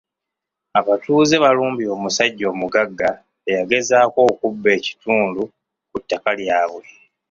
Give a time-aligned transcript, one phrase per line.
[0.79, 3.09] Abatuuze balumbye omusajja omugagga
[3.49, 5.41] eyagezaako okubba ekitundu
[5.89, 6.85] ku ttaka lyabwe.